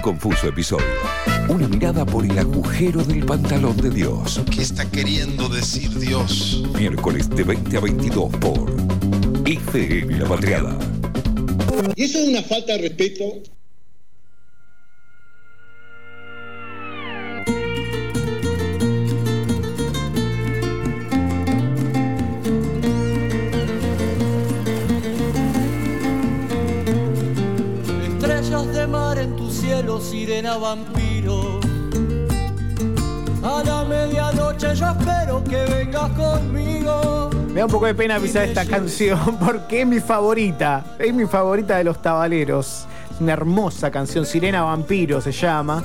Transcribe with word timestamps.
Un 0.00 0.04
confuso 0.14 0.48
episodio. 0.48 0.86
Una 1.50 1.68
mirada 1.68 2.06
por 2.06 2.24
el 2.24 2.38
agujero 2.38 3.04
del 3.04 3.26
pantalón 3.26 3.76
de 3.76 3.90
Dios. 3.90 4.40
¿Qué 4.50 4.62
está 4.62 4.90
queriendo 4.90 5.46
decir 5.50 5.90
Dios? 5.98 6.64
Miércoles 6.74 7.28
de 7.28 7.42
20 7.44 7.76
a 7.76 7.80
22 7.80 8.36
por 8.36 8.72
ICM 9.44 10.18
La 10.18 10.26
Patriada. 10.26 10.78
Y 11.94 12.04
eso 12.04 12.18
es 12.18 12.28
una 12.28 12.42
falta 12.42 12.72
de 12.72 12.88
respeto 12.88 13.42
Estrellas 28.60 28.74
de 28.74 28.86
mar 28.86 29.18
en 29.18 29.36
tu 29.36 29.50
cielo, 29.50 30.00
sirena 30.00 30.58
vampiro. 30.58 31.60
A 33.42 33.62
la 33.64 33.84
medianoche 33.84 34.74
yo 34.74 34.86
espero 34.86 35.42
que 35.44 35.64
vengas 35.64 36.10
conmigo. 36.10 37.30
Me 37.48 37.60
da 37.60 37.64
un 37.64 37.70
poco 37.70 37.86
de 37.86 37.94
pena 37.94 38.18
pisar 38.18 38.44
esta 38.44 38.66
canción 38.66 39.38
porque 39.44 39.80
es 39.80 39.86
mi 39.86 40.00
favorita. 40.00 40.84
Es 40.98 41.14
mi 41.14 41.26
favorita 41.26 41.78
de 41.78 41.84
los 41.84 42.02
tabaleros. 42.02 42.86
Es 43.10 43.20
una 43.20 43.32
hermosa 43.32 43.90
canción, 43.90 44.26
Sirena 44.26 44.62
Vampiro 44.62 45.20
se 45.20 45.32
llama. 45.32 45.82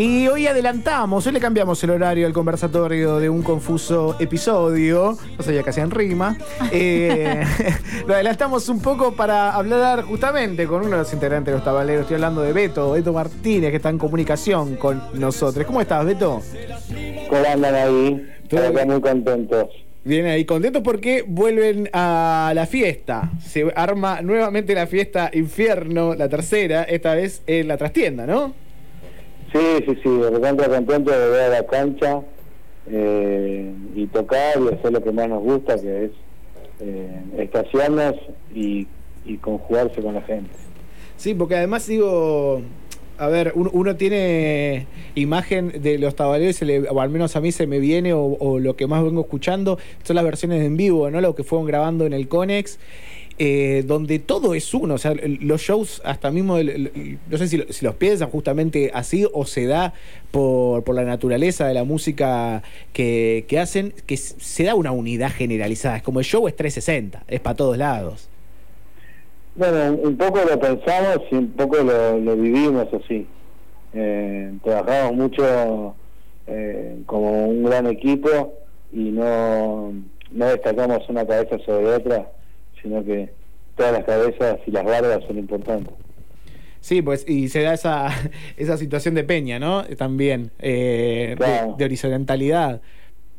Y 0.00 0.28
hoy 0.28 0.46
adelantamos, 0.46 1.26
hoy 1.26 1.32
le 1.32 1.40
cambiamos 1.40 1.82
el 1.82 1.90
horario 1.90 2.28
al 2.28 2.32
conversatorio 2.32 3.18
de 3.18 3.28
un 3.28 3.42
confuso 3.42 4.14
episodio. 4.20 5.18
No 5.36 5.42
sabía 5.42 5.64
que 5.64 5.70
hacían 5.70 5.90
rima. 5.90 6.38
Eh, 6.70 7.42
lo 8.06 8.14
adelantamos 8.14 8.68
un 8.68 8.80
poco 8.80 9.12
para 9.16 9.50
hablar 9.52 10.02
justamente 10.02 10.66
con 10.68 10.82
uno 10.82 10.90
de 10.90 10.98
los 10.98 11.12
integrantes 11.12 11.50
de 11.50 11.56
los 11.56 11.64
tabaleros. 11.64 12.02
Estoy 12.02 12.14
hablando 12.16 12.42
de 12.42 12.52
Beto, 12.52 12.92
Beto 12.92 13.12
Martínez, 13.12 13.70
que 13.70 13.76
está 13.78 13.88
en 13.88 13.98
comunicación 13.98 14.76
con 14.76 15.02
nosotros. 15.14 15.66
¿Cómo 15.66 15.80
estás, 15.80 16.04
Beto? 16.04 16.42
¿Cómo 17.28 17.42
andan 17.52 17.74
ahí? 17.74 18.24
Bien. 18.48 18.88
muy 18.88 19.00
contentos. 19.00 19.68
Vienen 20.04 20.30
ahí 20.30 20.44
contentos 20.44 20.82
porque 20.84 21.24
vuelven 21.26 21.90
a 21.92 22.52
la 22.54 22.66
fiesta. 22.66 23.32
Se 23.44 23.66
arma 23.74 24.22
nuevamente 24.22 24.74
la 24.74 24.86
fiesta 24.86 25.30
Infierno, 25.32 26.14
la 26.14 26.28
tercera, 26.28 26.84
esta 26.84 27.14
vez 27.14 27.42
en 27.48 27.66
la 27.66 27.76
trastienda, 27.76 28.26
¿no? 28.26 28.67
Sí, 29.52 29.84
sí, 29.86 29.98
sí, 30.02 30.20
repente 30.30 30.68
contento 30.68 31.10
de 31.10 31.26
volver 31.26 31.42
a 31.42 31.48
la 31.48 31.66
cancha 31.66 32.20
eh, 32.90 33.72
y 33.94 34.06
tocar 34.06 34.58
y 34.60 34.74
hacer 34.74 34.92
lo 34.92 35.02
que 35.02 35.12
más 35.12 35.28
nos 35.28 35.42
gusta, 35.42 35.80
que 35.80 36.04
es 36.04 36.10
eh, 36.80 37.20
estacionarnos 37.38 38.16
y, 38.54 38.86
y 39.24 39.36
conjugarse 39.38 40.02
con 40.02 40.14
la 40.14 40.22
gente. 40.22 40.50
Sí, 41.16 41.34
porque 41.34 41.56
además 41.56 41.86
digo, 41.86 42.62
a 43.18 43.28
ver, 43.28 43.52
uno, 43.54 43.70
uno 43.72 43.96
tiene 43.96 44.86
imagen 45.14 45.72
de 45.82 45.98
los 45.98 46.14
tabaleros, 46.14 46.60
o 46.90 47.00
al 47.00 47.10
menos 47.10 47.34
a 47.34 47.40
mí 47.40 47.50
se 47.50 47.66
me 47.66 47.78
viene, 47.78 48.12
o, 48.12 48.36
o 48.38 48.58
lo 48.58 48.76
que 48.76 48.86
más 48.86 49.02
vengo 49.02 49.22
escuchando, 49.22 49.78
son 50.04 50.16
las 50.16 50.24
versiones 50.24 50.64
en 50.64 50.76
vivo, 50.76 51.10
¿no? 51.10 51.20
Lo 51.20 51.34
que 51.34 51.42
fueron 51.42 51.66
grabando 51.66 52.06
en 52.06 52.12
el 52.12 52.28
Conex. 52.28 52.78
Eh, 53.38 53.84
donde 53.86 54.18
todo 54.18 54.54
es 54.54 54.72
uno, 54.74 54.94
o 54.94 54.98
sea, 54.98 55.14
los 55.14 55.60
shows 55.60 56.02
hasta 56.04 56.30
mismo, 56.30 56.58
no 56.58 57.38
sé 57.38 57.48
si, 57.48 57.62
si 57.70 57.84
los 57.84 57.94
piensan 57.94 58.30
justamente 58.30 58.90
así 58.92 59.26
o 59.32 59.44
se 59.44 59.66
da 59.66 59.94
por, 60.30 60.84
por 60.84 60.94
la 60.94 61.04
naturaleza 61.04 61.66
de 61.66 61.74
la 61.74 61.84
música 61.84 62.62
que, 62.92 63.44
que 63.48 63.58
hacen, 63.58 63.94
que 64.06 64.16
se 64.16 64.64
da 64.64 64.74
una 64.74 64.92
unidad 64.92 65.30
generalizada, 65.30 65.98
es 65.98 66.02
como 66.02 66.18
el 66.18 66.24
show 66.24 66.48
es 66.48 66.56
360, 66.56 67.24
es 67.28 67.40
para 67.40 67.56
todos 67.56 67.78
lados. 67.78 68.28
Bueno, 69.54 69.98
un 70.02 70.16
poco 70.16 70.38
lo 70.48 70.58
pensamos 70.58 71.18
y 71.30 71.34
un 71.34 71.50
poco 71.50 71.78
lo, 71.78 72.18
lo 72.18 72.36
vivimos 72.36 72.86
así. 72.92 73.26
Eh, 73.92 74.52
trabajamos 74.62 75.16
mucho 75.16 75.94
eh, 76.46 76.98
como 77.06 77.46
un 77.48 77.64
gran 77.64 77.86
equipo 77.86 78.54
y 78.92 79.10
no, 79.10 79.92
no 80.30 80.46
destacamos 80.46 81.08
una 81.08 81.26
cabeza 81.26 81.58
sobre 81.64 81.86
otra, 81.86 82.30
sino 82.82 83.04
que 83.04 83.30
todas 83.76 83.92
las 83.92 84.04
cabezas 84.04 84.58
y 84.66 84.70
las 84.70 84.84
barbas 84.84 85.24
son 85.26 85.38
importantes. 85.38 85.92
Sí, 86.80 87.02
pues, 87.02 87.28
y 87.28 87.48
se 87.48 87.62
da 87.62 87.74
esa, 87.74 88.08
esa 88.56 88.76
situación 88.76 89.14
de 89.14 89.24
peña, 89.24 89.58
¿no? 89.58 89.84
También, 89.96 90.50
eh, 90.60 91.28
de- 91.30 91.36
Claro. 91.36 91.74
de, 91.76 91.84
horizontalidad. 91.84 92.80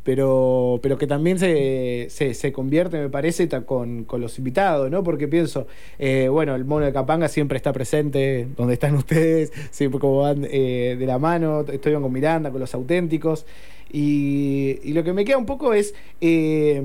Pero, 0.04 0.80
pero 0.82 0.98
que 0.98 1.06
también 1.08 1.38
se, 1.38 2.08
se, 2.10 2.34
se 2.34 2.52
convierte, 2.52 2.98
me 2.98 3.10
parece, 3.10 3.48
con, 3.66 4.06
con 4.06 4.22
los 4.22 4.40
invitados, 4.40 4.90
¿no? 4.90 5.04
Porque 5.04 5.28
pienso, 5.28 5.68
eh, 6.00 6.30
bueno, 6.30 6.56
el 6.56 6.64
mono 6.66 6.86
de 6.86 6.94
Capanga 6.94 7.28
siempre 7.28 7.58
está 7.58 7.74
presente 7.74 8.48
donde 8.58 8.74
están 8.74 8.96
ustedes, 8.96 9.52
siempre 9.72 10.00
como 10.00 10.20
van 10.22 10.48
eh, 10.50 10.96
de 10.98 11.06
la 11.06 11.20
mano, 11.20 11.62
estoy 11.72 11.94
con 11.94 12.12
Miranda, 12.12 12.50
con 12.50 12.60
los 12.62 12.74
auténticos. 12.74 13.46
Y, 13.92 14.80
y 14.84 14.94
lo 14.94 15.04
que 15.04 15.14
me 15.14 15.26
queda 15.26 15.38
un 15.38 15.46
poco 15.46 15.74
es 15.74 15.94
eh, 16.22 16.82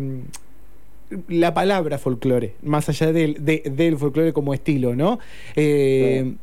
la 1.29 1.55
palabra 1.55 1.99
folclore, 1.99 2.55
más 2.63 2.89
allá 2.89 3.13
del, 3.13 3.45
de- 3.45 3.63
del 3.65 3.97
folclore 3.99 4.33
como 4.33 4.55
estilo, 4.55 4.95
¿no? 4.97 5.19
Eh, 5.55 6.35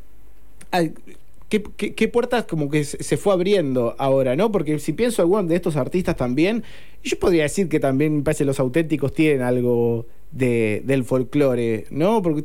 ¿qué, 1.49 1.63
qué, 1.77 1.93
qué 1.93 2.07
puertas 2.07 2.45
como 2.45 2.69
que 2.69 2.83
se 2.83 3.17
fue 3.17 3.33
abriendo 3.33 3.95
ahora, 3.97 4.35
no? 4.35 4.51
Porque 4.51 4.79
si 4.79 4.93
pienso 4.93 5.21
algunos 5.21 5.47
de 5.47 5.55
estos 5.55 5.75
artistas 5.75 6.15
también, 6.15 6.63
yo 7.03 7.17
podría 7.19 7.43
decir 7.43 7.67
que 7.69 7.79
también 7.79 8.17
me 8.17 8.23
parece 8.23 8.45
los 8.45 8.59
auténticos 8.59 9.13
tienen 9.13 9.41
algo 9.41 10.05
de, 10.31 10.81
del 10.85 11.03
folclore, 11.03 11.85
¿no? 11.89 12.21
Porque 12.21 12.43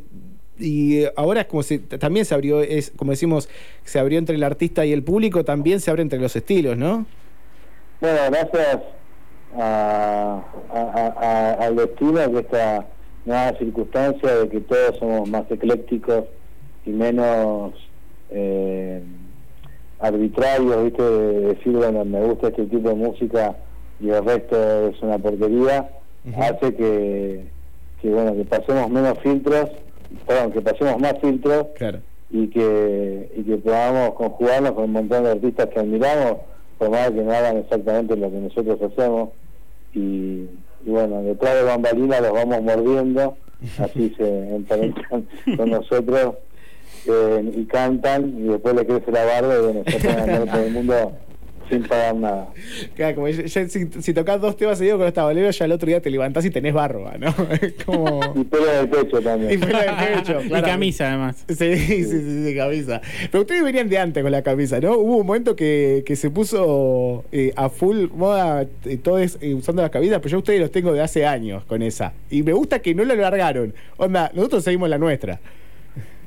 y 0.59 1.03
ahora 1.15 1.41
es 1.41 1.47
como 1.47 1.61
si 1.61 1.77
también 1.77 2.25
se 2.25 2.33
abrió, 2.33 2.61
es 2.61 2.91
como 2.95 3.11
decimos, 3.11 3.47
se 3.85 3.99
abrió 3.99 4.17
entre 4.17 4.35
el 4.35 4.43
artista 4.43 4.85
y 4.87 4.91
el 4.91 5.03
público, 5.03 5.45
también 5.45 5.79
se 5.79 5.91
abre 5.91 6.01
entre 6.01 6.19
los 6.19 6.35
estilos, 6.35 6.75
¿no? 6.75 7.05
Bueno, 8.01 8.17
gracias 8.29 8.79
a, 9.55 10.41
a- 10.73 11.13
a- 11.19 11.53
al 11.65 11.75
destino 11.75 12.31
que 12.31 12.39
esta 12.39 12.85
nueva 13.25 13.53
circunstancia 13.57 14.35
de 14.35 14.49
que 14.49 14.59
todos 14.61 14.97
somos 14.99 15.29
más 15.29 15.43
eclécticos 15.49 16.23
y 16.85 16.89
menos 16.91 17.73
eh, 18.29 19.01
arbitrarios, 19.99 20.83
¿viste? 20.85 21.03
De 21.03 21.39
decir, 21.53 21.73
bueno, 21.73 22.05
me 22.05 22.23
gusta 22.23 22.47
este 22.49 22.65
tipo 22.65 22.89
de 22.89 22.95
música 22.95 23.55
y 23.99 24.09
el 24.09 24.23
resto 24.23 24.89
es 24.89 25.01
una 25.01 25.17
porquería, 25.17 25.89
hace 26.37 26.75
que, 26.75 27.45
que, 28.01 28.09
bueno, 28.09 28.35
que 28.35 28.45
pasemos 28.45 28.89
menos 28.89 29.17
filtros, 29.19 29.69
perdón, 30.25 30.51
que 30.51 30.61
pasemos 30.61 30.99
más 30.99 31.15
filtros 31.19 31.67
Claro. 31.77 31.99
y 32.29 32.47
que, 32.47 33.31
y 33.35 33.43
que 33.43 33.57
podamos 33.57 34.11
conjugarnos 34.13 34.71
con 34.73 34.83
un 34.85 34.91
montón 34.91 35.23
de 35.23 35.31
artistas 35.31 35.67
que 35.67 35.79
admiramos, 35.79 36.37
por 36.77 36.89
más 36.89 37.11
que 37.11 37.21
no 37.21 37.31
hagan 37.31 37.57
exactamente 37.57 38.15
lo 38.15 38.29
que 38.29 38.37
nosotros 38.37 38.79
hacemos. 38.81 39.29
Y, 39.93 40.45
y 40.85 40.89
bueno, 40.89 41.21
detrás 41.23 41.55
de 41.55 41.63
bambalinas 41.63 42.21
los 42.21 42.33
vamos 42.33 42.61
mordiendo, 42.61 43.37
así 43.79 44.13
se 44.17 44.55
emparentan 44.55 45.27
con 45.55 45.69
nosotros 45.69 46.35
eh, 47.07 47.51
y 47.55 47.65
cantan, 47.65 48.35
y 48.37 48.43
después 48.43 48.75
le 48.75 48.85
crece 48.85 49.11
la 49.11 49.25
barba 49.25 49.55
y 49.55 49.61
bueno, 49.61 49.83
se 49.87 50.09
andar 50.09 50.45
por 50.45 50.59
el 50.59 50.71
mundo 50.73 51.13
sin 51.69 51.83
pagar 51.83 52.15
nada. 52.15 52.47
Claro, 52.95 53.15
como 53.15 53.27
ya- 53.29 53.43
ya 53.45 53.67
si, 53.69 53.87
si 54.01 54.13
tocas 54.13 54.39
dos 54.41 54.55
temas 54.57 54.77
seguidos 54.77 54.97
con 54.97 55.05
los 55.05 55.13
tabaleros, 55.13 55.57
ya 55.57 55.65
el 55.65 55.71
otro 55.71 55.87
día 55.87 56.01
te 56.01 56.09
levantás 56.09 56.45
y 56.45 56.49
tenés 56.49 56.73
barba, 56.73 57.15
¿no? 57.17 57.27
Es 57.61 57.73
como... 57.85 58.19
Y 58.35 58.43
pelo 58.43 58.71
el 58.71 58.89
pecho 58.89 59.21
también. 59.21 59.51
Y 59.53 59.57
pelo 59.57 59.79
el 59.79 60.15
pecho, 60.15 60.41
Y 60.43 60.61
camisa, 60.61 61.07
además. 61.09 61.43
Sí, 61.47 61.55
sí, 61.77 62.03
sí, 62.05 62.43
sí, 62.45 62.55
camisa. 62.55 63.01
Pero 63.31 63.41
ustedes 63.41 63.63
venían 63.63 63.89
de 63.89 63.97
antes 63.97 64.23
con 64.23 64.31
la 64.31 64.41
camisa, 64.41 64.79
¿no? 64.79 64.97
Hubo 64.97 65.17
un 65.17 65.27
momento 65.27 65.55
que, 65.55 66.03
que 66.05 66.15
se 66.15 66.29
puso 66.29 67.25
eh, 67.31 67.51
a 67.55 67.69
full 67.69 68.07
moda 68.13 68.65
eh, 68.85 68.97
todos 68.97 69.37
eh, 69.41 69.53
usando 69.53 69.81
las 69.81 69.91
camisas, 69.91 70.19
pero 70.19 70.29
yo 70.29 70.37
a 70.37 70.39
ustedes 70.39 70.59
los 70.61 70.71
tengo 70.71 70.93
de 70.93 71.01
hace 71.01 71.25
años 71.25 71.63
con 71.65 71.81
esa. 71.81 72.13
Y 72.29 72.43
me 72.43 72.53
gusta 72.53 72.79
que 72.79 72.93
no 72.95 73.03
la 73.03 73.15
largaron. 73.15 73.73
Onda, 73.97 74.31
nosotros 74.33 74.63
seguimos 74.63 74.89
la 74.89 74.97
nuestra. 74.97 75.39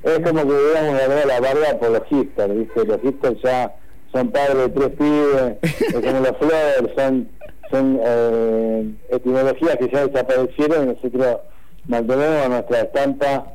Es 0.03 0.19
como 0.21 0.41
que 0.43 0.49
hubiéramos 0.49 0.95
agarrado 0.95 1.27
la 1.29 1.41
barba 1.41 1.79
por 1.79 1.91
los 1.91 2.03
hipsters, 2.09 2.57
¿viste? 2.57 2.85
Los 2.87 3.01
hipsters 3.03 3.43
ya 3.43 3.75
son 4.13 4.31
padres 4.31 4.57
de 4.57 4.69
tres 4.69 4.91
pibes, 4.91 5.57
es 5.63 5.95
como 5.95 6.21
los 6.21 6.37
flores, 6.39 6.95
son, 6.97 7.29
son 7.71 8.01
eh, 8.05 8.91
etimologías 9.11 9.77
que 9.77 9.89
ya 9.89 10.07
desaparecieron 10.07 10.85
y 10.85 10.95
nosotros 10.95 11.39
mantenemos 11.87 12.49
nuestra 12.49 12.81
estampa, 12.81 13.47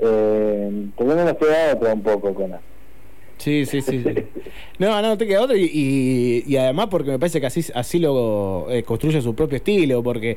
eh, 0.00 0.88
no 0.98 1.14
nos 1.14 1.34
queda 1.34 1.74
otra 1.74 1.94
un 1.94 2.02
poco 2.02 2.34
con 2.34 2.54
eso. 2.54 2.71
Sí, 3.42 3.66
sí, 3.66 3.82
sí. 3.82 4.04
No, 4.78 5.02
no 5.02 5.18
te 5.18 5.26
queda 5.26 5.42
otro 5.42 5.56
y, 5.56 5.64
y- 5.64 6.56
además 6.56 6.86
porque 6.90 7.10
me 7.10 7.18
parece 7.18 7.40
que 7.40 7.46
así, 7.46 7.64
así 7.74 7.98
lo 7.98 8.68
eh, 8.70 8.84
construye 8.84 9.20
su 9.20 9.34
propio 9.34 9.56
estilo, 9.56 10.00
porque, 10.00 10.36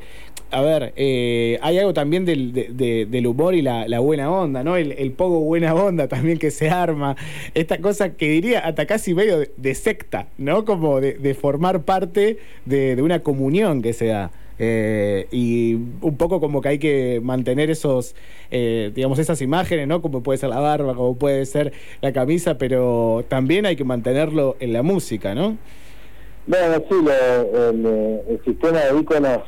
a 0.50 0.62
ver, 0.62 0.92
eh, 0.96 1.60
hay 1.62 1.78
algo 1.78 1.94
también 1.94 2.25
del, 2.25 2.52
de- 2.52 2.69
de- 2.72 3.06
del 3.06 3.28
humor 3.28 3.54
y 3.54 3.62
la, 3.62 3.86
buena 4.00 4.31
onda, 4.31 4.63
¿no? 4.63 4.75
El, 4.75 4.92
poco 5.12 5.40
buena 5.42 5.75
onda 5.75 6.07
también 6.07 6.40
que 6.40 6.50
se 6.50 6.69
arma, 6.72 7.16
esta 7.54 7.78
cosa 7.78 8.13
que 8.13 8.28
diría 8.30 8.60
hasta 8.62 8.88
casi 8.88 9.13
medio 9.13 9.38
de, 9.56 9.75
secta, 9.75 10.28
¿no? 10.40 10.66
Como 10.66 11.00
de, 11.00 11.13
de 11.13 11.34
formar 11.36 11.84
parte 11.84 12.40
de, 12.66 12.96
de 12.96 13.01
una 13.04 13.19
comunión 13.22 13.84
que 13.84 13.94
se 13.94 14.08
da. 14.08 14.31
Eh, 14.57 15.28
y 15.31 15.74
un 15.75 16.16
poco 16.18 16.40
como 16.40 16.62
que 16.62 16.69
hay 16.69 16.80
que 16.80 17.19
mantener 17.22 17.69
esos, 17.69 18.16
eh, 18.52 18.92
digamos, 18.96 19.19
esas 19.19 19.42
imágenes, 19.42 19.88
¿no? 19.88 20.02
Como 20.02 20.24
puede 20.24 20.38
ser 20.38 20.50
la 20.50 20.60
barba, 20.60 20.96
como 20.96 21.16
puede 21.18 21.46
ser 21.46 21.74
la 22.02 22.13
camisa, 22.13 22.57
pero 22.57 23.25
también 23.28 23.66
hay 23.66 23.75
que 23.75 23.84
mantenerlo 23.84 24.56
en 24.60 24.72
la 24.74 24.81
música, 24.81 25.36
¿no? 25.36 25.57
Bueno, 26.48 26.75
sí, 26.90 26.96
lo- 27.04 27.69
el, 27.69 27.86
eh, 27.86 28.24
el 28.30 28.44
sistema 28.46 28.80
de 28.80 29.00
iconos 29.00 29.40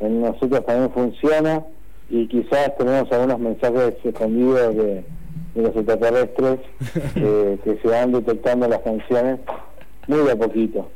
en 0.00 0.20
nosotros 0.20 0.64
también 0.66 0.90
funciona 0.92 1.64
y 2.10 2.28
quizás 2.28 2.76
tenemos 2.78 3.10
algunos 3.10 3.38
mensajes 3.40 3.94
escondidos 4.04 4.76
de, 4.76 4.84
de 5.54 5.62
los 5.62 5.74
extraterrestres 5.74 6.58
eh, 7.16 7.58
que 7.64 7.78
se 7.82 7.88
van 7.88 8.12
detectando 8.12 8.68
las 8.68 8.80
canciones 8.80 9.40
muy 10.06 10.18
de 10.24 10.32
a 10.32 10.36
poquito. 10.36 10.88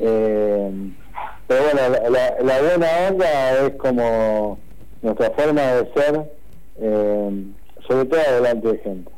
Eh, 0.00 0.70
pero 1.48 1.62
bueno, 1.64 1.80
la, 1.88 2.10
la- 2.10 2.36
la 2.44 2.60
buena 2.62 2.88
onda 3.10 3.66
es 3.66 3.74
como 3.76 4.58
nuestra 5.02 5.30
forma 5.30 5.62
de 5.62 5.88
ser, 5.94 6.22
eh, 6.80 7.30
sobre 7.88 8.04
todo 8.04 8.20
delante 8.36 8.68
de 8.68 8.78
gente. 8.78 9.10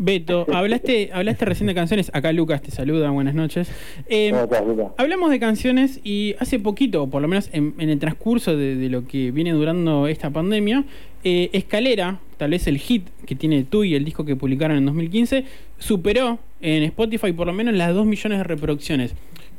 Beto, 0.00 0.46
hablaste, 0.52 1.10
hablaste 1.12 1.44
recién 1.44 1.66
de 1.66 1.74
canciones. 1.74 2.10
Acá 2.14 2.32
Lucas 2.32 2.62
te 2.62 2.70
saluda, 2.70 3.10
buenas 3.10 3.34
noches. 3.34 3.68
Eh, 4.08 4.28
¿Cómo 4.30 4.44
estás, 4.44 4.64
Luca? 4.64 4.92
Hablamos 4.96 5.30
de 5.30 5.40
canciones 5.40 6.00
y 6.04 6.36
hace 6.38 6.60
poquito, 6.60 7.08
por 7.08 7.20
lo 7.22 7.26
menos 7.26 7.50
en, 7.52 7.74
en 7.78 7.90
el 7.90 7.98
transcurso 7.98 8.56
de, 8.56 8.76
de 8.76 8.88
lo 8.90 9.06
que 9.08 9.32
viene 9.32 9.50
durando 9.52 10.06
esta 10.06 10.30
pandemia, 10.30 10.84
eh, 11.24 11.50
Escalera, 11.52 12.20
tal 12.36 12.50
vez 12.52 12.68
el 12.68 12.78
hit 12.78 13.08
que 13.26 13.34
tiene 13.34 13.64
tú 13.64 13.82
y 13.82 13.96
el 13.96 14.04
disco 14.04 14.24
que 14.24 14.36
publicaron 14.36 14.76
en 14.76 14.86
2015, 14.86 15.44
superó 15.78 16.38
en 16.60 16.84
Spotify 16.84 17.32
por 17.32 17.48
lo 17.48 17.52
menos 17.52 17.74
las 17.74 17.92
2 17.92 18.06
millones 18.06 18.38
de 18.38 18.44
reproducciones. 18.44 19.14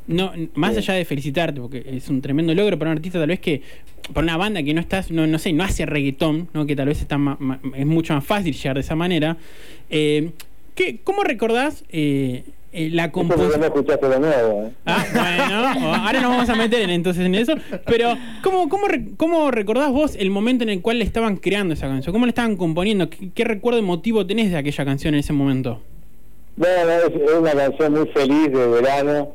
No, 0.06 0.32
más 0.54 0.76
allá 0.76 0.94
de 0.94 1.04
felicitarte, 1.04 1.60
porque 1.60 1.84
es 1.86 2.08
un 2.08 2.20
tremendo 2.20 2.52
logro 2.54 2.78
para 2.78 2.90
un 2.90 2.96
artista 2.96 3.18
tal 3.18 3.28
vez 3.28 3.38
que, 3.40 3.62
para 4.12 4.24
una 4.24 4.36
banda 4.36 4.62
que 4.62 4.74
no 4.74 4.80
estás, 4.80 5.10
no, 5.10 5.26
no 5.26 5.38
sé, 5.38 5.52
no 5.52 5.62
hace 5.62 5.86
reggaetón, 5.86 6.48
¿no? 6.52 6.66
que 6.66 6.74
tal 6.74 6.88
vez 6.88 7.00
está 7.00 7.16
ma- 7.18 7.36
ma- 7.38 7.60
es 7.76 7.86
mucho 7.86 8.14
más 8.14 8.24
fácil 8.24 8.52
llegar 8.54 8.74
de 8.74 8.80
esa 8.80 8.96
manera. 8.96 9.36
Eh, 9.88 10.30
¿qué- 10.74 10.98
¿Cómo 11.04 11.22
recordás 11.22 11.84
eh, 11.90 12.42
eh, 12.72 12.88
la 12.90 13.12
composición? 13.12 13.60
no 13.60 13.66
escuchaste 13.66 14.08
lo 14.08 14.18
nuevo, 14.18 14.66
¿eh? 14.66 14.70
Ah, 14.86 15.04
bueno, 15.12 15.94
ahora 15.94 16.20
nos 16.20 16.30
vamos 16.32 16.48
a 16.48 16.56
meter 16.56 16.80
en, 16.82 16.90
entonces 16.90 17.24
en 17.26 17.34
eso. 17.36 17.54
Pero, 17.86 18.16
¿cómo, 18.42 18.68
cómo, 18.68 18.86
¿cómo 19.16 19.50
recordás 19.52 19.92
vos 19.92 20.16
el 20.16 20.30
momento 20.30 20.64
en 20.64 20.70
el 20.70 20.80
cual 20.80 20.98
le 20.98 21.04
estaban 21.04 21.36
creando 21.36 21.74
esa 21.74 21.86
canción? 21.86 22.12
¿Cómo 22.12 22.26
le 22.26 22.30
estaban 22.30 22.56
componiendo? 22.56 23.08
¿Qué, 23.10 23.30
qué 23.32 23.44
recuerdo 23.44 23.78
emotivo 23.78 24.26
tenés 24.26 24.50
de 24.50 24.56
aquella 24.56 24.84
canción 24.84 25.14
en 25.14 25.20
ese 25.20 25.32
momento? 25.32 25.80
Bueno, 26.56 26.90
es, 26.90 27.14
es 27.30 27.38
una 27.38 27.52
canción 27.52 27.92
muy 27.92 28.08
feliz 28.08 28.50
de 28.52 28.66
verano. 28.66 29.34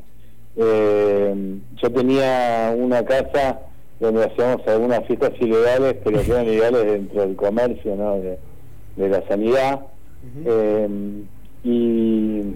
Eh, 0.57 1.57
yo 1.81 1.91
tenía 1.91 2.73
una 2.77 3.03
casa 3.05 3.59
donde 3.99 4.25
hacíamos 4.25 4.65
algunas 4.67 5.05
fiestas 5.05 5.31
ilegales, 5.39 5.95
pero 6.03 6.21
que 6.21 6.31
eran 6.31 6.45
ilegales 6.47 6.85
dentro 6.85 7.21
del 7.21 7.35
comercio, 7.35 7.95
¿no? 7.95 8.17
De, 8.19 8.37
de 8.95 9.09
la 9.09 9.25
sanidad. 9.27 9.81
Eh, 10.45 10.87
y, 11.63 12.55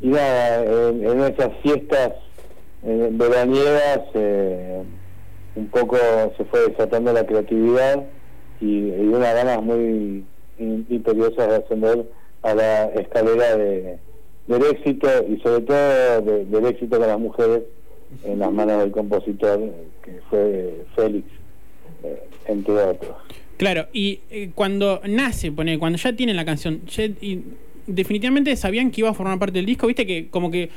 y 0.00 0.08
nada, 0.08 0.64
en, 0.64 1.06
en 1.06 1.20
esas 1.22 1.50
fiestas 1.62 2.12
eh, 2.84 3.08
veraniegas 3.12 4.00
eh, 4.14 4.82
un 5.56 5.68
poco 5.68 5.96
se 6.36 6.44
fue 6.46 6.68
desatando 6.68 7.12
la 7.12 7.26
creatividad 7.26 8.04
y, 8.60 8.88
y 8.90 9.08
unas 9.08 9.34
ganas 9.34 9.62
muy 9.62 10.24
im- 10.58 10.84
imperiosas 10.88 11.48
de 11.48 11.56
ascender 11.56 12.04
a 12.42 12.54
la 12.54 12.84
escalera 12.86 13.56
de, 13.56 13.98
del 14.46 14.62
éxito 14.62 15.08
y 15.28 15.40
sobre 15.40 15.60
todo 15.62 16.20
de- 16.22 16.44
del 16.44 16.66
éxito 16.66 16.98
con 16.98 17.06
las 17.08 17.18
mujeres 17.18 17.62
en 18.24 18.38
las 18.38 18.52
manos 18.52 18.78
del 18.80 18.90
compositor 18.92 19.60
que 20.04 20.20
fue 20.30 20.84
Félix, 20.94 21.26
eh, 22.04 22.22
entre 22.46 22.74
otros. 22.74 23.16
Claro, 23.56 23.86
y 23.92 24.20
eh, 24.30 24.50
cuando 24.54 25.00
nace, 25.08 25.50
pone, 25.50 25.78
cuando 25.78 25.98
ya 25.98 26.12
tienen 26.14 26.36
la 26.36 26.44
canción, 26.44 26.82
definitivamente 27.86 28.54
sabían 28.56 28.90
que 28.90 29.00
iba 29.00 29.10
a 29.10 29.14
formar 29.14 29.38
parte 29.38 29.54
del 29.58 29.66
disco, 29.66 29.86
viste 29.86 30.06
que 30.06 30.28
como 30.28 30.50
que 30.50 30.68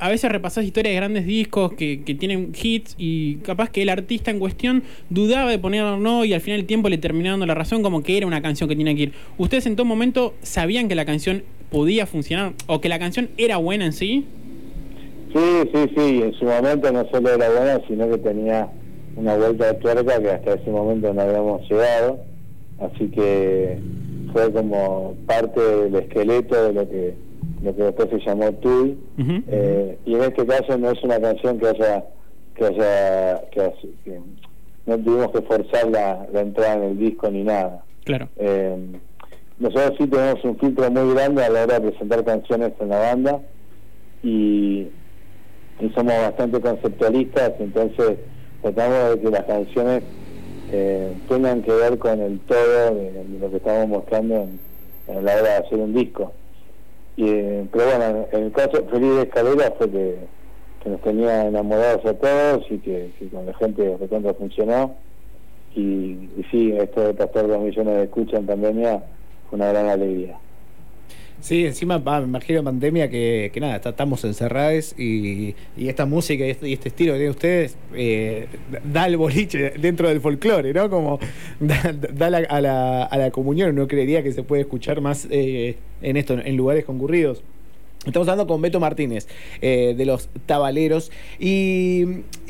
a 0.00 0.08
veces 0.08 0.30
repasás 0.32 0.64
historias 0.64 0.92
de 0.92 0.96
grandes 0.96 1.26
discos 1.26 1.74
que, 1.74 2.02
que 2.02 2.14
tienen 2.14 2.52
hits 2.60 2.94
y 2.98 3.36
capaz 3.36 3.70
que 3.70 3.82
el 3.82 3.88
artista 3.88 4.30
en 4.32 4.38
cuestión 4.40 4.82
dudaba 5.10 5.50
de 5.50 5.58
ponerlo 5.58 5.94
o 5.94 5.98
no 5.98 6.24
y 6.24 6.32
al 6.32 6.40
final 6.40 6.58
del 6.60 6.66
tiempo 6.66 6.88
le 6.88 6.98
terminó 6.98 7.30
dando 7.30 7.46
la 7.46 7.54
razón 7.54 7.82
como 7.82 8.02
que 8.02 8.16
era 8.16 8.26
una 8.26 8.42
canción 8.42 8.68
que 8.68 8.74
tenía 8.74 8.94
que 8.96 9.02
ir. 9.02 9.12
¿Ustedes 9.38 9.66
en 9.66 9.76
todo 9.76 9.84
momento 9.84 10.34
sabían 10.42 10.88
que 10.88 10.94
la 10.96 11.04
canción 11.04 11.44
podía 11.74 12.06
funcionar 12.06 12.52
o 12.68 12.80
que 12.80 12.88
la 12.88 13.00
canción 13.00 13.30
era 13.36 13.56
buena 13.56 13.84
en 13.86 13.92
sí? 13.92 14.24
Sí, 15.34 15.70
sí, 15.74 15.90
sí, 15.96 16.22
en 16.22 16.32
su 16.34 16.44
momento 16.44 16.92
no 16.92 17.04
solo 17.10 17.30
era 17.34 17.50
buena, 17.50 17.80
sino 17.88 18.08
que 18.08 18.18
tenía 18.18 18.68
una 19.16 19.36
vuelta 19.36 19.72
de 19.72 19.74
tuerca 19.80 20.20
que 20.22 20.30
hasta 20.30 20.54
ese 20.54 20.70
momento 20.70 21.12
no 21.12 21.20
habíamos 21.22 21.68
llegado, 21.68 22.20
así 22.80 23.08
que 23.08 23.78
fue 24.32 24.52
como 24.52 25.14
parte 25.26 25.60
del 25.60 25.94
esqueleto 25.96 26.64
de 26.66 26.72
lo 26.72 26.88
que 26.88 27.14
lo 27.64 27.74
que 27.74 27.82
después 27.82 28.08
se 28.10 28.18
llamó 28.20 28.52
TUI. 28.52 28.96
Eh, 29.48 29.98
y 30.06 30.14
en 30.14 30.22
este 30.22 30.46
caso 30.46 30.76
no 30.78 30.90
es 30.90 31.02
una 31.02 31.18
canción 31.20 31.58
que 31.58 31.66
haya 31.66 32.04
que 32.54 32.64
haya 32.66 33.40
que, 33.50 33.60
haya- 33.60 33.74
que 34.04 34.20
no 34.86 34.98
tuvimos 34.98 35.30
que 35.32 35.42
forzar 35.42 35.88
la, 35.90 36.26
la 36.32 36.40
entrada 36.42 36.74
en 36.74 36.82
el 36.90 36.98
disco 36.98 37.28
ni 37.30 37.42
nada. 37.42 37.82
Claro. 38.04 38.28
Eh, 38.36 38.76
nosotros 39.58 39.94
sí 39.98 40.06
tenemos 40.08 40.44
un 40.44 40.58
filtro 40.58 40.90
muy 40.90 41.14
grande 41.14 41.44
a 41.44 41.48
la 41.48 41.62
hora 41.62 41.78
de 41.78 41.90
presentar 41.90 42.24
canciones 42.24 42.72
en 42.80 42.88
la 42.88 42.98
banda 42.98 43.40
y, 44.22 44.88
somos 45.94 46.14
bastante 46.14 46.60
conceptualistas, 46.60 47.52
entonces 47.58 48.16
tratamos 48.62 49.10
de 49.10 49.20
que 49.20 49.30
las 49.30 49.44
canciones 49.44 50.02
eh, 50.72 51.12
tengan 51.28 51.62
que 51.62 51.72
ver 51.72 51.98
con 51.98 52.20
el 52.20 52.40
todo 52.40 52.94
de, 52.94 53.24
lo 53.38 53.50
que 53.50 53.56
estamos 53.56 53.88
mostrando 53.88 54.48
en, 55.08 55.24
la 55.24 55.34
hora 55.34 55.42
de 55.42 55.66
hacer 55.66 55.78
un 55.78 55.92
disco. 55.92 56.32
Y, 57.16 57.26
pero 57.70 57.84
bueno, 57.84 58.26
en 58.32 58.44
el 58.44 58.52
caso 58.52 58.84
Feliz 58.90 59.24
Escalera 59.24 59.74
fue 59.76 59.90
que, 59.90 60.16
nos 60.86 61.00
tenía 61.00 61.46
enamorados 61.46 62.04
a 62.04 62.14
todos 62.14 62.64
y 62.70 62.78
que, 62.78 63.10
con 63.32 63.46
la 63.46 63.54
gente 63.54 63.82
de 63.82 63.96
recontra 63.96 64.34
funcionó. 64.34 64.94
Y, 65.74 66.30
y 66.36 66.46
sí, 66.50 66.72
esto 66.76 67.02
de 67.02 67.14
pasar 67.14 67.48
dos 67.48 67.60
millones 67.60 67.96
de 67.96 68.04
escuchas 68.04 68.40
en 68.40 68.46
pandemia 68.46 69.02
una 69.54 69.68
gran 69.68 69.88
alegría. 69.88 70.36
Sí, 71.40 71.66
encima 71.66 71.98
va, 71.98 72.20
me 72.20 72.26
imagino 72.26 72.64
pandemia 72.64 73.10
que, 73.10 73.50
que 73.52 73.60
nada, 73.60 73.76
estamos 73.76 74.24
encerrados 74.24 74.94
y, 74.98 75.54
y 75.76 75.88
esta 75.88 76.06
música 76.06 76.46
y 76.46 76.50
este, 76.50 76.68
y 76.70 76.72
este 76.72 76.88
estilo 76.88 77.12
que 77.12 77.18
tienen 77.18 77.30
ustedes 77.32 77.76
eh, 77.94 78.46
da 78.90 79.06
el 79.06 79.18
boliche 79.18 79.70
dentro 79.78 80.08
del 80.08 80.22
folclore, 80.22 80.72
¿no? 80.72 80.88
Como 80.88 81.18
da, 81.60 81.92
da 81.92 82.30
la- 82.30 82.38
a, 82.48 82.60
la, 82.62 83.02
a 83.04 83.18
la 83.18 83.30
comunión, 83.30 83.74
no 83.74 83.86
creería 83.86 84.22
que 84.22 84.32
se 84.32 84.42
puede 84.42 84.62
escuchar 84.62 85.02
más 85.02 85.26
eh, 85.30 85.76
en 86.00 86.16
esto, 86.16 86.32
en 86.32 86.56
lugares 86.56 86.86
concurridos. 86.86 87.42
Estamos 88.06 88.28
hablando 88.28 88.46
con 88.46 88.60
Beto 88.60 88.80
Martínez, 88.80 89.26
eh, 89.62 89.94
de 89.96 90.04
los 90.04 90.28
Tabaleros. 90.46 91.10
Y, 91.38 92.04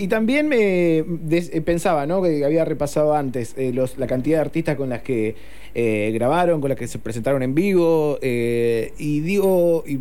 también 0.09 0.49
me 0.49 1.05
des- 1.07 1.51
eh, 1.55 1.61
pensaba, 1.61 2.07
¿no? 2.07 2.23
Que 2.23 2.45
había 2.45 2.65
repasado 2.65 3.15
antes 3.15 3.55
eh, 3.57 3.73
la 3.97 4.07
cantidad 4.07 4.39
de 4.39 4.41
artistas 4.43 4.77
con 4.77 4.89
las 4.89 5.03
que 5.03 5.37
eh, 5.75 6.11
grabaron, 6.13 6.61
con 6.61 6.71
las 6.71 6.79
que 6.79 6.89
se 6.89 6.99
presentaron 6.99 7.43
en 7.43 7.55
vivo. 7.55 8.19
eh, 8.21 8.93
y 8.99 9.21
digo, 9.21 9.85
y, 9.87 10.01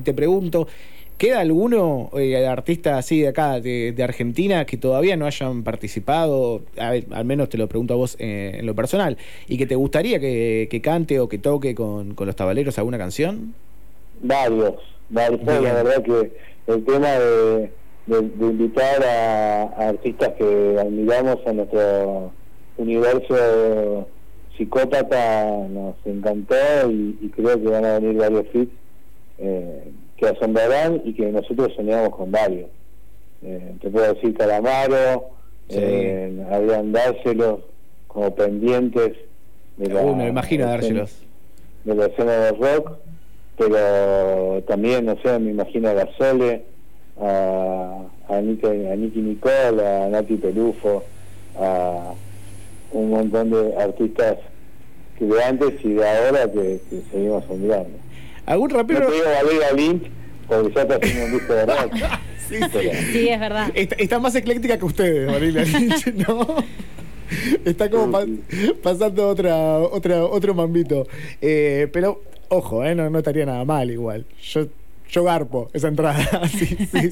te 0.00 0.12
pregunto, 0.12 0.68
¿queda 1.16 1.40
alguno 1.40 2.10
eh, 2.18 2.46
artista 2.46 2.98
así 2.98 3.20
de 3.20 3.28
acá, 3.28 3.60
de, 3.60 3.92
de 3.92 4.02
Argentina, 4.02 4.66
que 4.66 4.76
todavía 4.76 5.16
no 5.16 5.24
hayan 5.26 5.62
participado? 5.62 6.62
Al 6.76 7.24
menos 7.24 7.48
te 7.48 7.56
lo 7.56 7.66
pregunto 7.68 7.94
a 7.94 7.96
vos 7.96 8.16
eh, 8.18 8.56
en 8.58 8.66
lo 8.66 8.74
personal. 8.74 9.16
¿Y 9.48 9.56
que 9.56 9.66
te 9.66 9.74
gustaría 9.74 10.20
que, 10.20 10.80
cante 10.82 11.18
o 11.18 11.28
que 11.30 11.38
toque 11.38 11.74
con 11.74 12.14
los 12.18 12.36
Tabaleros 12.36 12.76
alguna 12.78 12.98
canción? 12.98 13.54
Varios, 14.20 14.74
varios. 15.08 15.40
Bien. 15.44 15.64
La 15.64 15.82
verdad 15.82 16.02
que 16.02 16.32
el 16.66 16.84
tema 16.84 17.08
de, 17.08 17.72
de- 18.06 18.20
de 18.36 18.46
invitar 18.46 19.02
a, 19.04 19.62
a 19.62 19.88
artistas 19.88 20.30
que 20.38 20.76
admiramos 20.78 21.38
a 21.46 21.52
nuestro 21.52 22.32
universo 22.76 24.06
psicópata 24.56 25.46
nos 25.68 25.94
encantó 26.04 26.54
y, 26.90 27.18
y 27.22 27.28
creo 27.30 27.60
que 27.60 27.68
van 27.68 27.84
a 27.84 27.98
venir 27.98 28.16
varios 28.18 28.44
hits 28.52 28.72
eh, 29.38 29.90
que 30.16 30.26
asombrarán 30.28 31.00
y 31.04 31.14
que 31.14 31.26
nosotros 31.32 31.72
soñamos 31.74 32.10
con 32.10 32.30
varios. 32.30 32.68
Eh, 33.42 33.74
te 33.80 33.88
puedo 33.90 34.12
decir 34.12 34.34
Calamaro, 34.36 35.30
Sí. 35.68 35.76
eh, 35.80 36.44
Adrián 36.50 36.90
Dárselos, 36.92 37.60
como 38.08 38.34
pendientes 38.34 39.12
de 39.76 39.88
la, 39.88 40.02
Uy, 40.02 40.14
me 40.16 40.28
imagino 40.28 40.66
dárselos. 40.66 41.22
de 41.84 41.94
la 41.94 42.06
escena 42.06 42.32
de 42.32 42.50
rock, 42.52 42.98
pero 43.68 44.62
también, 44.66 45.04
no 45.06 45.16
sé, 45.22 45.38
me 45.38 45.50
imagino 45.50 45.88
a 45.90 45.92
Gasole, 45.92 46.62
a, 47.20 48.02
a, 48.28 48.40
Nicky, 48.40 48.66
a 48.66 48.96
Nicky 48.96 49.20
Nicole, 49.20 49.86
a 49.86 50.08
Nati 50.08 50.36
Pelufo, 50.36 51.04
a 51.58 52.14
un 52.92 53.10
montón 53.10 53.50
de 53.50 53.76
artistas 53.76 54.38
que 55.18 55.26
de 55.26 55.42
antes 55.44 55.74
y 55.84 55.90
de 55.94 56.08
ahora 56.08 56.50
que, 56.50 56.80
que 56.88 57.02
seguimos 57.12 57.44
admirando. 57.44 57.98
¿Algún 58.46 58.68
No 58.70 58.76
rapero? 58.78 59.06
te 59.06 59.12
digo 59.12 59.24
Valeria 59.26 59.72
Lynch 59.72 60.10
porque 60.48 60.74
ya 60.74 60.82
está 60.82 60.94
haciendo 60.96 61.24
un 61.26 61.32
disco 61.32 61.54
de 61.54 61.66
rock. 61.66 61.92
Sí, 62.50 62.56
Pero- 62.72 62.90
Sí, 63.12 63.28
es 63.28 63.38
verdad. 63.38 63.70
Está, 63.76 63.94
está 63.94 64.18
más 64.18 64.34
ecléctica 64.34 64.76
que 64.76 64.84
ustedes, 64.84 65.30
Marila 65.30 65.62
Lynch, 65.62 66.06
¿no? 66.28 66.56
Está 67.64 67.88
como 67.88 68.10
pa- 68.10 68.26
pasando 68.82 69.28
otra, 69.28 69.78
otra, 69.78 70.24
otro 70.24 70.52
mambito. 70.52 71.06
Eh, 71.40 71.86
pero, 71.92 72.22
ojo, 72.50 72.84
eh, 72.84 72.94
no, 72.94 73.08
no 73.10 73.18
estaría 73.18 73.46
nada 73.46 73.64
mal 73.64 73.90
igual. 73.90 74.26
Yo, 74.42 74.66
yo 75.10 75.24
garpo 75.24 75.70
esa 75.72 75.88
entrada. 75.88 76.46
si, 76.48 76.66
si- 76.66 77.10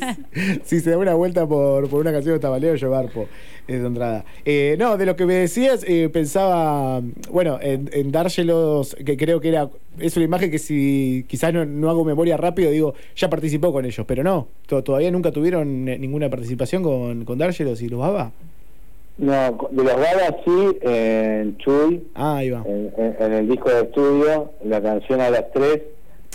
si 0.64 0.80
se 0.80 0.90
da 0.90 0.99
una 0.99 1.14
vuelta 1.14 1.47
por, 1.49 1.88
por 1.88 2.00
una 2.00 2.12
canción 2.12 2.35
de 2.35 2.38
tabaleo, 2.40 2.75
yo 2.76 2.90
garpo 2.90 3.26
esa 3.66 3.87
entrada. 3.87 4.25
Eh, 4.45 4.76
no, 4.78 4.97
de 4.97 5.04
lo 5.07 5.16
que 5.16 5.26
me 5.26 5.35
decías, 5.35 5.85
eh, 5.87 6.09
pensaba, 6.09 7.00
bueno, 7.30 7.59
en, 7.61 7.90
en 7.92 8.12
dárselos, 8.12 8.97
que 9.04 9.16
creo 9.16 9.40
que 9.40 9.49
era. 9.49 9.68
Es 9.99 10.16
una 10.16 10.26
imagen 10.26 10.50
que 10.52 10.61
si 10.61 11.25
quizás 11.28 11.52
no, 11.52 11.64
no 11.64 11.90
hago 11.90 12.04
memoria 12.04 12.37
rápido, 12.37 12.71
digo, 12.71 12.95
ya 13.16 13.28
participó 13.28 13.73
con 13.73 13.85
ellos, 13.85 14.07
pero 14.07 14.23
no, 14.23 14.47
to- 14.66 14.85
todavía 14.85 15.11
nunca 15.11 15.33
tuvieron 15.33 15.88
eh, 15.88 15.99
ninguna 15.99 16.30
participación 16.30 16.85
con, 16.85 17.25
con 17.25 17.37
Dárgelos 17.38 17.83
y 17.83 17.88
los 17.88 17.99
Baba. 17.99 18.30
No, 19.18 19.68
de 19.72 19.82
los 19.84 19.94
Babas 19.96 20.34
sí, 20.44 20.78
en 20.82 21.56
Chuy, 21.58 22.06
Ah, 22.14 22.37
ahí 22.37 22.50
va. 22.50 22.62
en, 22.66 22.92
en- 22.96 23.16
en 23.18 23.32
el 23.32 23.48
disco 23.48 23.68
de 23.68 23.80
estudio, 23.82 24.52
la 24.64 24.80
canción 24.80 25.20
a 25.20 25.28
las 25.30 25.50
tres, 25.52 25.82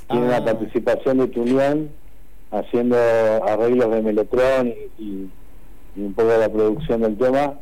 tiene 0.10 0.26
Ah. 0.26 0.30
una 0.40 0.46
participación 0.46 1.20
de 1.20 1.28
Tunión 1.28 1.90
haciendo 2.52 2.98
arreglos 3.48 3.90
de 3.90 4.02
Melotron 4.02 4.68
y, 4.68 5.02
y- 5.04 5.30
y 5.96 6.02
un 6.02 6.14
poco 6.14 6.28
de 6.30 6.40
la 6.40 6.50
producción 6.50 7.02
del 7.02 7.18
tema, 7.18 7.54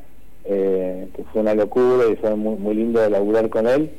eh, 0.46 1.08
que 1.16 1.24
fue 1.26 1.42
una 1.42 1.54
locura 1.54 2.06
y 2.12 2.16
fue 2.16 2.36
muy, 2.36 2.56
muy 2.56 2.74
lindo 2.74 3.08
laburar 3.08 3.48
con 3.50 3.68
él. 3.68 3.92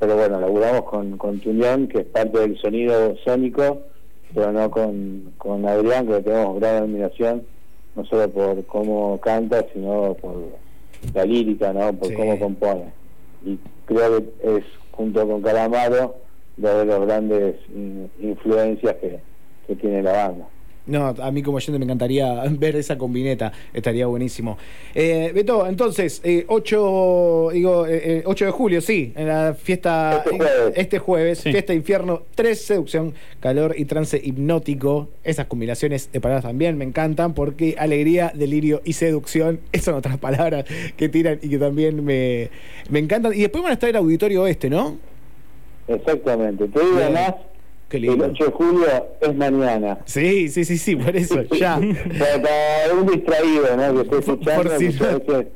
Pero 0.00 0.16
bueno, 0.16 0.40
laburamos 0.40 0.82
con, 0.82 1.16
con 1.16 1.38
Tunión, 1.38 1.86
que 1.86 1.98
es 2.00 2.06
parte 2.06 2.40
del 2.40 2.58
sonido 2.58 3.14
sónico, 3.24 3.82
pero 4.34 4.50
no 4.50 4.68
con, 4.70 5.32
con 5.38 5.64
Adrián, 5.66 6.06
que 6.06 6.12
le 6.14 6.22
tenemos 6.22 6.58
gran 6.58 6.82
admiración, 6.82 7.44
no 8.00 8.06
solo 8.06 8.28
por 8.30 8.64
cómo 8.66 9.18
canta, 9.20 9.64
sino 9.72 10.14
por 10.14 10.36
la 11.14 11.24
lírica, 11.24 11.72
¿no? 11.72 11.92
por 11.92 12.08
Sí. 12.08 12.14
cómo 12.14 12.38
compone. 12.38 12.84
Y 13.44 13.58
creo 13.86 14.18
que 14.18 14.56
es, 14.56 14.64
junto 14.92 15.26
con 15.28 15.42
Calamaro, 15.42 16.16
de 16.56 16.84
los 16.84 17.06
grandes 17.06 17.56
in- 17.74 18.10
influencias 18.20 18.96
que, 18.96 19.18
que 19.66 19.76
tiene 19.76 20.02
la 20.02 20.12
banda. 20.12 20.46
No, 20.86 21.06
a 21.08 21.30
mí 21.30 21.42
como 21.42 21.58
oyente 21.58 21.78
me 21.78 21.84
encantaría 21.84 22.42
ver 22.50 22.74
esa 22.74 22.96
combineta, 22.98 23.52
estaría 23.72 24.06
buenísimo. 24.06 24.58
Eh, 24.94 25.30
Beto, 25.34 25.66
entonces, 25.66 26.20
eh, 26.24 26.44
8, 26.48 27.50
digo, 27.52 27.86
eh, 27.86 28.00
eh, 28.18 28.22
8 28.24 28.46
de 28.46 28.50
julio, 28.50 28.80
sí, 28.80 29.12
en 29.14 29.28
la 29.28 29.54
fiesta 29.54 30.22
Este 30.24 30.36
jueves. 30.38 30.72
este 30.76 30.98
jueves, 30.98 31.38
Sí. 31.40 31.52
fiesta 31.52 31.74
infierno, 31.74 32.22
3 32.34 32.60
seducción, 32.64 33.14
calor 33.40 33.74
y 33.76 33.84
trance 33.84 34.20
hipnótico. 34.22 35.08
Esas 35.22 35.46
combinaciones 35.46 36.10
de 36.12 36.20
palabras 36.20 36.44
también 36.44 36.76
me 36.78 36.84
encantan 36.84 37.34
porque 37.34 37.76
alegría, 37.78 38.32
delirio 38.34 38.80
y 38.84 38.94
seducción 38.94 39.60
son 39.80 39.94
otras 39.94 40.18
palabras 40.18 40.64
que 40.96 41.08
tiran 41.08 41.38
y 41.42 41.50
que 41.50 41.58
también 41.58 42.04
me, 42.04 42.48
me 42.88 42.98
encantan. 42.98 43.32
Y 43.34 43.40
después 43.42 43.62
van 43.62 43.70
a 43.70 43.74
estar 43.74 43.88
el 43.90 43.96
auditorio 43.96 44.46
este, 44.46 44.68
¿no? 44.70 44.96
Exactamente. 45.88 46.68
Te 46.68 46.80
digo 46.80 47.10
más, 47.12 47.34
Qué 47.90 47.96
el 47.98 48.04
lindo. 48.04 48.24
8 48.30 48.44
de 48.44 48.50
julio 48.52 48.86
es 49.20 49.36
mañana. 49.36 49.98
Sí, 50.06 50.48
sí, 50.48 50.64
sí, 50.64 50.78
sí, 50.78 50.96
por 50.96 51.14
eso, 51.14 51.42
ya. 51.58 51.78
para, 52.18 52.40
para 52.42 52.94
un 52.98 53.06
distraído, 53.06 53.76
¿no? 53.76 53.94
Que 53.94 54.00
esté 54.02 54.10
Por- 54.10 54.18
escuchando, 54.20 54.62
por 54.62 54.78
si 54.78 54.84
muchas 54.86 55.12
no. 55.12 55.18
veces 55.18 55.46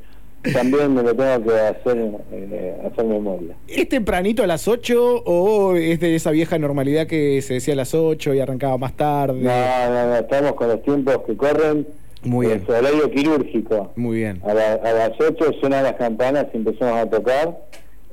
también 0.53 0.93
me 0.93 1.01
lo 1.01 1.15
tengo 1.15 1.43
que 1.47 1.59
hacer, 1.59 1.97
eh, 2.31 2.75
hacer 2.85 3.05
memoria. 3.05 3.55
¿Es 3.67 3.89
tempranito 3.89 4.43
a 4.43 4.47
las 4.47 4.67
8 4.67 5.23
o 5.25 5.75
es 5.75 5.99
de 5.99 6.13
esa 6.15 6.29
vieja 6.29 6.59
normalidad 6.59 7.07
que 7.07 7.41
se 7.41 7.55
decía 7.55 7.73
a 7.73 7.77
las 7.77 7.95
8 7.95 8.33
y 8.35 8.39
arrancaba 8.41 8.77
más 8.77 8.93
tarde? 8.95 9.39
No, 9.41 9.89
no, 9.89 10.07
no, 10.09 10.15
estamos 10.17 10.53
con 10.53 10.67
los 10.67 10.83
tiempos 10.83 11.17
que 11.25 11.35
corren. 11.35 11.87
Muy 12.23 12.45
bien. 12.47 12.61
Es 12.63 12.69
horario 12.69 13.09
quirúrgico. 13.11 13.91
Muy 13.95 14.17
bien. 14.17 14.41
A, 14.45 14.53
la- 14.53 14.73
a 14.73 14.93
las 14.93 15.11
8 15.19 15.53
suenan 15.61 15.83
las 15.83 15.93
campanas 15.93 16.45
y 16.53 16.57
empezamos 16.57 16.95
a 16.99 17.09
tocar. 17.09 17.57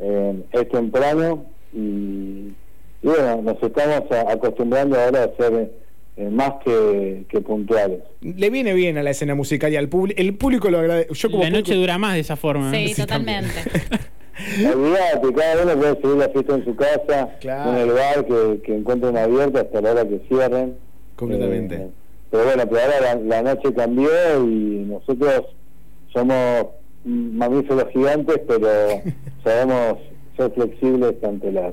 Eh, 0.01 0.43
es 0.53 0.69
temprano 0.71 1.45
y, 1.75 2.53
y 3.03 3.07
bueno, 3.09 3.43
nos 3.43 3.63
estamos 3.63 4.11
a- 4.11 4.33
acostumbrando 4.33 4.99
ahora 5.01 5.25
a 5.25 5.37
ser 5.37 5.71
eh, 6.17 6.29
más 6.31 6.53
que, 6.65 7.25
que 7.29 7.41
puntuales. 7.41 8.01
Le 8.21 8.51
viene 8.51 8.75
bien 8.75 8.99
a 8.99 9.03
la 9.03 9.11
escena 9.11 9.35
musical 9.35 9.73
y 9.73 9.77
al 9.77 9.89
público. 9.89 10.21
El 10.21 10.35
público 10.37 10.71
lo 10.71 10.79
agradece. 10.79 11.13
Yo 11.15 11.31
como 11.31 11.43
La 11.43 11.51
noche 11.51 11.63
público- 11.73 11.81
dura 11.81 11.99
más 11.99 12.15
de 12.15 12.21
esa 12.21 12.37
forma. 12.37 12.71
Sí, 12.73 12.89
Sí, 12.89 13.01
totalmente. 13.01 13.51
Olvídate, 14.75 15.33
cada 15.35 15.63
uno 15.63 15.77
puede 15.79 15.95
seguir 16.01 16.17
la 16.17 16.29
fiesta 16.31 16.55
en 16.55 16.65
su 16.65 16.75
casa, 16.77 17.29
Claro. 17.41 17.71
en 17.73 17.77
el 17.79 17.91
bar 17.93 18.25
que, 18.27 18.61
que 18.65 18.75
encuentren 18.77 19.17
abierto 19.17 19.59
hasta 19.59 19.81
la 19.81 19.91
hora 19.93 20.09
que 20.09 20.21
cierren. 20.29 20.75
Completamente. 21.17 21.75
Eh, 21.77 21.89
pero 22.31 22.45
bueno, 22.45 22.63
pero 22.69 22.81
ahora 22.83 23.01
la, 23.01 23.15
la 23.43 23.43
noche 23.55 23.75
cambió 23.75 24.09
y 24.45 24.85
nosotros 24.89 25.45
somos 26.13 26.67
mamíferos 27.05 27.87
gigantes, 27.93 28.41
pero 28.49 28.69
sabemos 29.45 29.99
ser 30.37 30.51
flexibles 30.53 31.15
ante 31.23 31.53
las 31.53 31.73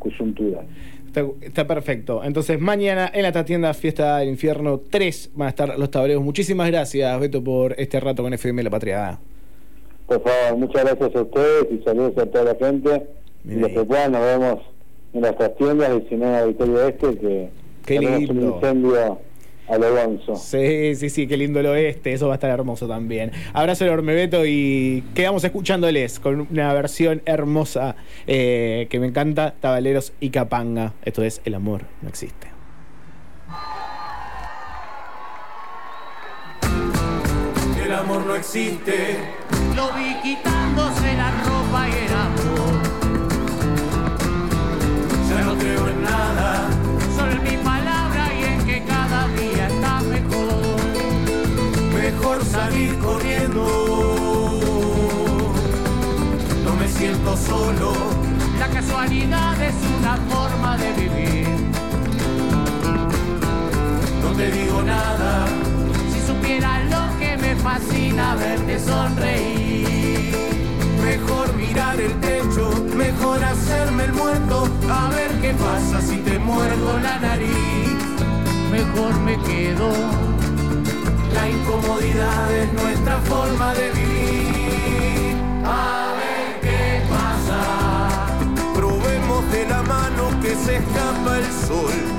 coyunturas. 0.00 0.64
Está, 1.06 1.24
está 1.40 1.66
perfecto. 1.66 2.22
Entonces, 2.24 2.60
mañana 2.60 3.08
en 3.12 3.22
la 3.22 3.44
tienda 3.44 3.72
Fiesta 3.74 4.18
del 4.18 4.28
Infierno 4.28 4.80
3 4.90 5.30
van 5.34 5.46
a 5.46 5.50
estar 5.50 5.78
los 5.78 5.90
tableros. 5.90 6.22
Muchísimas 6.22 6.68
gracias, 6.68 7.20
Beto, 7.20 7.42
por 7.42 7.74
este 7.78 8.00
rato 8.00 8.22
con 8.24 8.32
FM 8.34 8.62
La 8.64 8.70
Patria. 8.70 9.18
Por 10.06 10.22
favor, 10.22 10.58
muchas 10.58 10.84
gracias 10.84 11.14
a 11.14 11.22
ustedes 11.22 11.66
y 11.70 11.84
saludos 11.84 12.18
a 12.18 12.26
toda 12.26 12.44
la 12.44 12.54
gente. 12.56 13.06
Y 13.44 13.54
los 13.54 13.70
que 13.70 13.84
puedan, 13.84 14.12
nos 14.12 14.22
vemos 14.22 14.58
en 15.12 15.20
nuestras 15.20 15.56
tiendas 15.56 15.90
y 16.02 16.08
si 16.08 16.16
no 16.16 16.26
en 16.26 16.34
Auditorio 16.34 16.88
Este, 16.88 17.16
que 17.18 17.48
Qué 17.86 17.98
lindo. 18.00 18.32
un 18.32 18.42
incendio 18.54 19.18
a 19.70 19.78
lo 19.78 19.94
gonzo. 19.94 20.36
Sí, 20.36 20.94
sí, 20.96 21.10
sí, 21.10 21.26
qué 21.26 21.36
lindo 21.36 21.60
el 21.60 21.66
oeste. 21.66 22.12
Eso 22.12 22.26
va 22.26 22.34
a 22.34 22.36
estar 22.36 22.50
hermoso 22.50 22.88
también. 22.88 23.32
Abrazo 23.52 23.84
enorme, 23.84 24.14
Beto, 24.14 24.44
y 24.44 25.04
quedamos 25.14 25.44
escuchándoles 25.44 26.18
con 26.18 26.48
una 26.50 26.72
versión 26.74 27.22
hermosa 27.24 27.96
eh, 28.26 28.88
que 28.90 28.98
me 28.98 29.06
encanta: 29.06 29.54
Tabaleros 29.60 30.12
y 30.20 30.30
Capanga. 30.30 30.94
Esto 31.04 31.22
es 31.22 31.40
El 31.44 31.54
amor 31.54 31.82
no 32.02 32.08
existe. 32.08 32.48
El 37.84 37.92
amor 37.92 38.26
no 38.26 38.34
existe. 38.34 39.18
Lo 39.74 39.92
vi 39.92 40.14
quitándose 40.22 41.12
la 41.16 41.30
ropa 41.42 41.88
y 41.88 41.92
el 42.06 42.12
amor. 42.12 42.80
Ya 45.28 45.44
no 45.44 45.58
creo 45.58 45.88
en 45.88 45.99
Mejor 52.30 52.46
salir 52.46 52.96
corriendo. 53.00 53.66
No 56.64 56.76
me 56.76 56.86
siento 56.86 57.36
solo. 57.36 57.92
La 58.56 58.68
casualidad 58.68 59.60
es 59.60 59.74
una 59.98 60.16
forma 60.16 60.76
de 60.76 60.92
vivir. 60.92 61.48
No 64.22 64.30
te 64.36 64.52
digo 64.52 64.80
nada. 64.82 65.48
Si 66.12 66.20
supiera 66.24 66.78
lo 66.84 67.18
que 67.18 67.36
me 67.36 67.56
fascina 67.56 68.36
verte 68.36 68.78
sonreír. 68.78 70.36
Mejor 71.02 71.52
mirar 71.56 72.00
el 72.00 72.12
techo, 72.20 72.70
mejor 72.96 73.42
hacerme 73.42 74.04
el 74.04 74.12
muerto. 74.12 74.68
A 74.88 75.08
ver 75.08 75.32
qué 75.40 75.52
pasa 75.54 76.00
si 76.00 76.18
te 76.18 76.38
muerdo 76.38 76.96
la 77.00 77.18
nariz. 77.18 77.98
Mejor 78.70 79.18
me 79.18 79.36
quedo. 79.42 80.29
La 81.34 81.48
incomodidad 81.48 82.52
es 82.52 82.72
nuestra 82.72 83.18
forma 83.20 83.74
de 83.74 83.90
vivir. 83.90 85.36
A 85.64 86.14
ver 86.20 86.60
qué 86.60 87.02
pasa. 87.08 88.18
Probemos 88.74 89.52
de 89.52 89.66
la 89.68 89.82
mano 89.82 90.30
que 90.42 90.54
se 90.54 90.76
escapa 90.76 91.38
el 91.38 91.52
sol. 91.66 92.09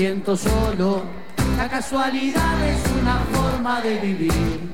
siento 0.00 0.34
solo. 0.34 1.02
La 1.58 1.68
casualidad 1.68 2.56
es 2.66 2.80
una 3.02 3.18
forma 3.34 3.82
de 3.82 3.98
vivir. 3.98 4.72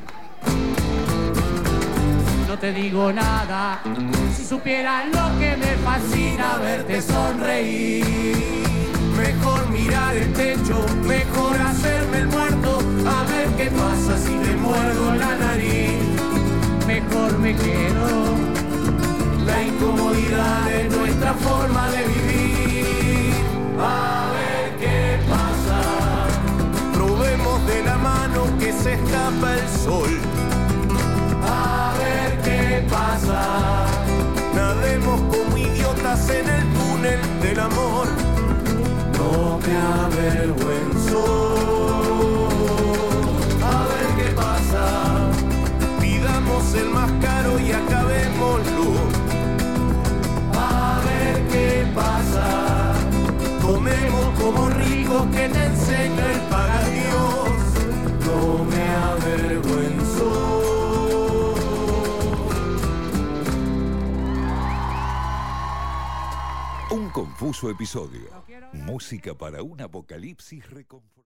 No 2.47 2.57
te 2.57 2.73
digo 2.73 3.13
nada, 3.13 3.81
si 4.37 4.45
supieras 4.45 5.07
lo 5.07 5.27
que 5.41 5.57
me 5.57 5.73
fascina 5.85 6.59
verte 6.59 7.03
sonreír. 7.03 8.07
Mejor 9.17 9.69
mirar 9.71 10.17
el 10.17 10.33
techo, 10.33 10.87
mejor 11.03 11.57
hacerme 11.61 12.19
el 12.19 12.29
muerto, 12.29 12.79
a 13.17 13.19
ver 13.33 13.49
qué 13.57 13.69
pasa 13.83 14.17
si 14.25 14.33
me 14.33 14.55
muerdo 14.55 15.13
la 15.13 15.35
nariz. 15.35 16.05
Mejor 16.87 17.37
me 17.41 17.53
quedo 17.57 17.96
외로워 40.35 40.66
confuso 67.37 67.69
episodio. 67.69 68.31
Música 68.73 69.35
para 69.35 69.63
un 69.63 69.79
apocalipsis 69.83 70.71
reconfortante. 70.71 71.26